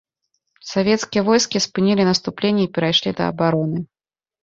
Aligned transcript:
Савецкія 0.69 1.21
войскі 1.27 1.63
спынілі 1.67 2.09
наступленне 2.09 2.67
і 2.71 2.73
перайшлі 2.81 3.11
да 3.21 3.33
абароны. 3.37 3.89